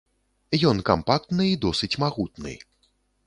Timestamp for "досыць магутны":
1.65-2.53